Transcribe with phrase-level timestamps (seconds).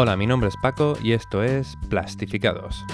[0.00, 2.84] Hola, mi nombre es Paco y esto es Plastificados.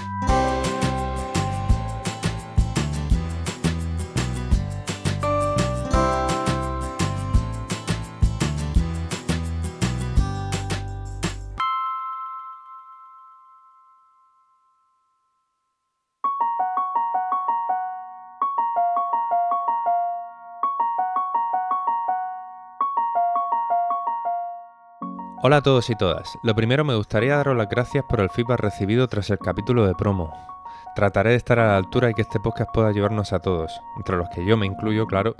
[25.47, 26.39] Hola a todos y todas.
[26.41, 29.93] Lo primero me gustaría daros las gracias por el feedback recibido tras el capítulo de
[29.93, 30.33] promo.
[30.95, 34.17] Trataré de estar a la altura y que este podcast pueda ayudarnos a todos, entre
[34.17, 35.35] los que yo me incluyo, claro,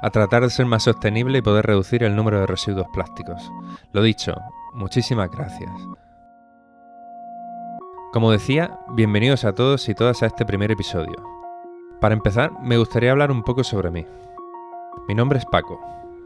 [0.00, 3.50] a tratar de ser más sostenible y poder reducir el número de residuos plásticos.
[3.90, 4.32] Lo dicho,
[4.74, 5.72] muchísimas gracias.
[8.12, 11.16] Como decía, bienvenidos a todos y todas a este primer episodio.
[12.00, 14.06] Para empezar, me gustaría hablar un poco sobre mí.
[15.08, 15.80] Mi nombre es Paco,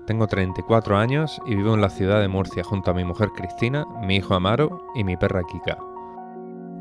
[0.06, 3.86] tengo 34 años y vivo en la ciudad de Murcia junto a mi mujer Cristina,
[4.02, 5.78] mi hijo Amaro y mi perra Kika.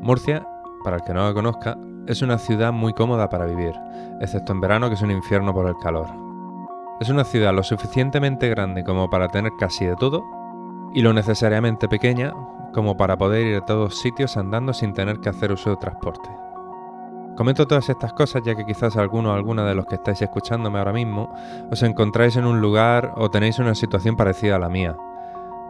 [0.00, 0.46] Murcia,
[0.82, 3.74] para el que no la conozca, es una ciudad muy cómoda para vivir,
[4.20, 6.08] excepto en verano que es un infierno por el calor.
[7.00, 10.24] Es una ciudad lo suficientemente grande como para tener casi de todo
[10.94, 12.32] y lo necesariamente pequeña
[12.72, 16.28] como para poder ir a todos sitios andando sin tener que hacer uso de transporte.
[17.36, 20.78] Comento todas estas cosas ya que quizás alguno o alguna de los que estáis escuchándome
[20.78, 21.32] ahora mismo
[21.70, 24.96] os encontráis en un lugar o tenéis una situación parecida a la mía.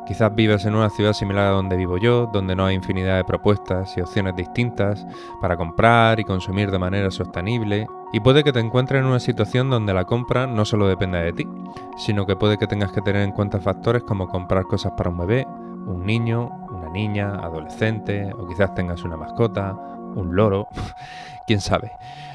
[0.04, 3.24] Quizás vives en una ciudad similar a donde vivo yo, donde no hay infinidad de
[3.24, 5.06] propuestas y opciones distintas
[5.40, 9.70] para comprar y consumir de manera sostenible, y puede que te encuentres en una situación
[9.70, 11.48] donde la compra no solo dependa de ti,
[11.96, 15.18] sino que puede que tengas que tener en cuenta factores como comprar cosas para un
[15.18, 15.46] bebé,
[15.86, 19.78] un niño, una niña, adolescente, o quizás tengas una mascota,
[20.14, 20.68] un loro,
[21.46, 21.92] quién sabe.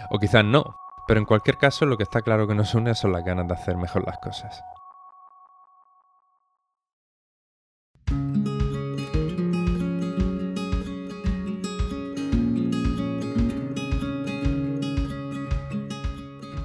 [0.09, 0.75] O quizás no.
[1.08, 3.53] Pero en cualquier caso, lo que está claro que nos une son las ganas de
[3.53, 4.61] hacer mejor las cosas.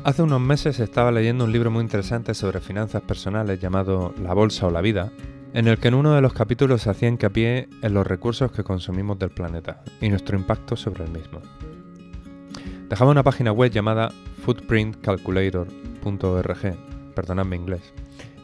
[0.05, 4.67] Hace unos meses estaba leyendo un libro muy interesante sobre finanzas personales llamado La Bolsa
[4.67, 5.13] o la Vida,
[5.55, 8.65] en el que en uno de los capítulos se hacía hincapié en los recursos que
[8.65, 11.41] consumimos del planeta y nuestro impacto sobre el mismo.
[12.89, 14.11] Dejaba una página web llamada
[14.45, 17.93] footprintcalculator.org, perdonadme inglés.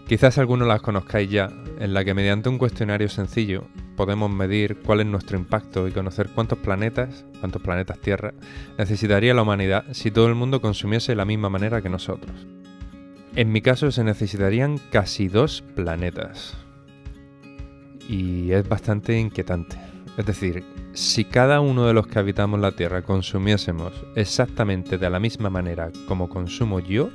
[0.07, 3.65] Quizás algunos las conozcáis ya, en la que mediante un cuestionario sencillo
[3.97, 8.33] podemos medir cuál es nuestro impacto y conocer cuántos planetas, cuántos planetas Tierra,
[8.79, 12.47] necesitaría la humanidad si todo el mundo consumiese de la misma manera que nosotros.
[13.35, 16.57] En mi caso se necesitarían casi dos planetas.
[18.09, 19.79] Y es bastante inquietante.
[20.17, 20.65] Es decir,
[20.95, 25.93] si cada uno de los que habitamos la Tierra consumiésemos exactamente de la misma manera
[26.09, 27.11] como consumo yo,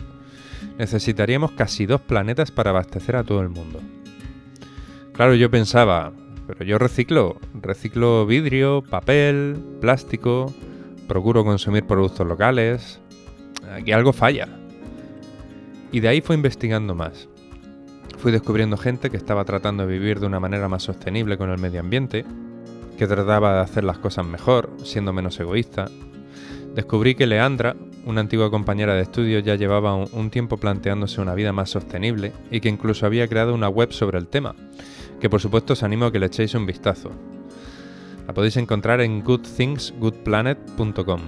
[0.77, 3.81] necesitaríamos casi dos planetas para abastecer a todo el mundo.
[5.11, 6.13] Claro, yo pensaba,
[6.47, 10.53] pero yo reciclo, reciclo vidrio, papel, plástico,
[11.07, 13.01] procuro consumir productos locales,
[13.71, 14.47] aquí algo falla.
[15.91, 17.27] Y de ahí fue investigando más.
[18.23, 21.57] Fui descubriendo gente que estaba tratando de vivir de una manera más sostenible con el
[21.57, 22.23] medio ambiente,
[22.97, 25.89] que trataba de hacer las cosas mejor, siendo menos egoísta.
[26.73, 27.75] Descubrí que Leandra,
[28.05, 32.61] una antigua compañera de estudio, ya llevaba un, tiempo planteándose una vida más sostenible y
[32.61, 34.55] que incluso había creado una web sobre el tema,
[35.19, 37.11] que por supuesto os animo a que le echéis un vistazo.
[38.25, 41.21] La podéis encontrar en goodthingsgoodplanet.com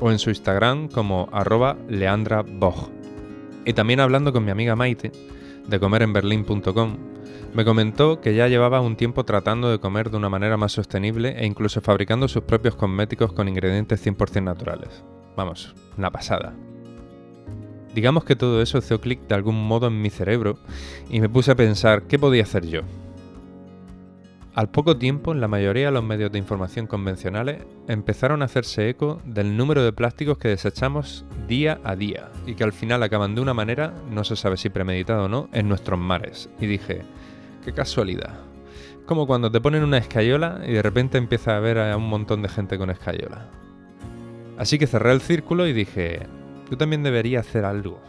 [0.00, 2.88] o en su Instagram como arroba leandrabog.
[3.66, 5.12] Y también hablando con mi amiga Maite,
[5.66, 6.96] de comerenberlin.com,
[7.54, 11.34] me comentó que ya llevaba un tiempo tratando de comer de una manera más sostenible
[11.38, 15.04] e incluso fabricando sus propios cosméticos con ingredientes 100% naturales.
[15.36, 16.54] Vamos, una pasada.
[17.94, 20.56] Digamos que todo eso hizo clic de algún modo en mi cerebro
[21.10, 22.80] y me puse a pensar qué podía hacer yo.
[24.54, 29.20] Al poco tiempo, la mayoría de los medios de información convencionales empezaron a hacerse eco
[29.24, 33.40] del número de plásticos que desechamos día a día y que al final acaban de
[33.40, 36.50] una manera, no se sabe si premeditada o no, en nuestros mares.
[36.60, 37.02] Y dije,
[37.64, 38.34] Qué casualidad.
[39.06, 42.42] Como cuando te ponen una escayola y de repente empieza a ver a un montón
[42.42, 43.46] de gente con escayola.
[44.58, 46.26] Así que cerré el círculo y dije,
[46.70, 48.00] yo también debería hacer algo.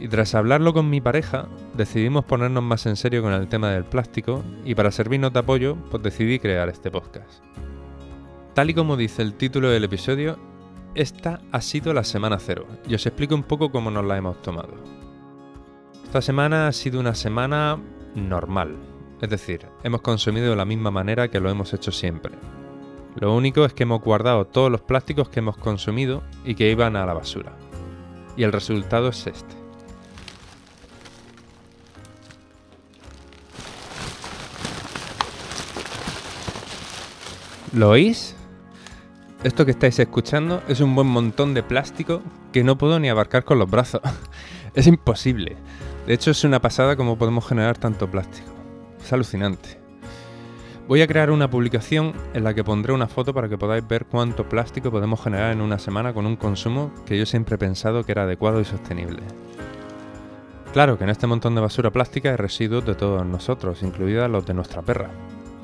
[0.00, 3.84] Y tras hablarlo con mi pareja, decidimos ponernos más en serio con el tema del
[3.84, 7.44] plástico y para servirnos de apoyo, pues decidí crear este podcast.
[8.54, 10.38] Tal y como dice el título del episodio,
[10.94, 14.40] esta ha sido la semana cero y os explico un poco cómo nos la hemos
[14.40, 14.72] tomado.
[16.02, 17.78] Esta semana ha sido una semana
[18.14, 18.76] normal.
[19.20, 22.32] Es decir, hemos consumido de la misma manera que lo hemos hecho siempre.
[23.16, 26.96] Lo único es que hemos guardado todos los plásticos que hemos consumido y que iban
[26.96, 27.52] a la basura.
[28.34, 29.59] Y el resultado es este.
[37.72, 38.34] ¿Lo oís?
[39.44, 42.20] Esto que estáis escuchando es un buen montón de plástico
[42.52, 44.00] que no puedo ni abarcar con los brazos.
[44.74, 45.56] es imposible.
[46.04, 48.50] De hecho, es una pasada cómo podemos generar tanto plástico.
[49.00, 49.78] Es alucinante.
[50.88, 54.06] Voy a crear una publicación en la que pondré una foto para que podáis ver
[54.06, 58.02] cuánto plástico podemos generar en una semana con un consumo que yo siempre he pensado
[58.02, 59.22] que era adecuado y sostenible.
[60.72, 64.44] Claro que en este montón de basura plástica hay residuos de todos nosotros, incluidos los
[64.44, 65.10] de nuestra perra.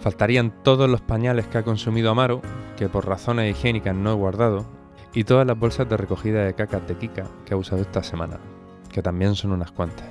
[0.06, 2.40] Faltarían todos los pañales que ha consumido Amaro,
[2.76, 4.64] que por razones higiénicas no he guardado,
[5.12, 8.38] y todas las bolsas de recogida de cacas de Kika que ha usado esta semana,
[8.92, 10.06] que también son unas cuantas.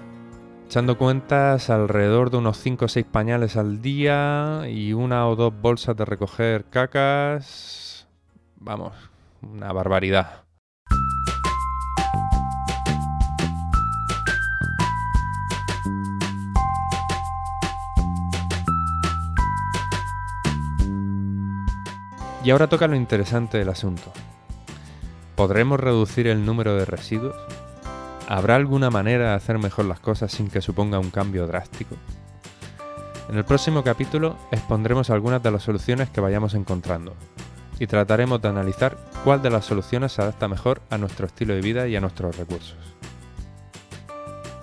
[0.66, 5.54] Echando cuentas, alrededor de unos 5 o 6 pañales al día y una o dos
[5.62, 8.06] bolsas de recoger cacas.
[8.58, 8.92] Vamos,
[9.42, 10.45] una barbaridad.
[22.46, 24.14] Y ahora toca lo interesante del asunto.
[25.36, 27.36] ¿Podremos reducir el número de residuos?
[28.30, 31.96] ¿Habrá alguna manera de hacer mejor las cosas sin que suponga un cambio drástico?
[33.30, 37.16] En el próximo capítulo expondremos algunas de las soluciones que vayamos encontrando
[37.80, 41.62] y trataremos de analizar cuál de las soluciones se adapta mejor a nuestro estilo de
[41.62, 42.78] vida y a nuestros recursos.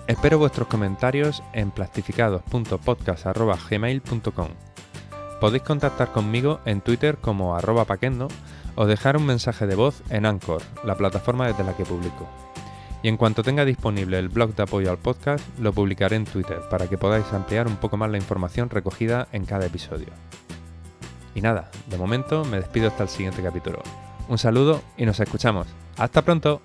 [0.07, 4.47] Espero vuestros comentarios en plastificados.podcast.gmail.com
[5.43, 8.29] Podéis contactar conmigo en Twitter como arroba paquendo
[8.75, 12.29] o dejar un mensaje de voz en Anchor, la plataforma desde la que publico
[13.01, 16.61] y en cuanto tenga disponible el blog de apoyo al podcast, lo publicaré en Twitter
[16.69, 20.07] para que podáis ampliar un poco más la información recogida en cada episodio.
[21.35, 23.81] Y nada, de momento me despido hasta el siguiente capítulo.
[24.29, 25.67] Un saludo y nos escuchamos.
[25.97, 26.61] ¡Hasta pronto!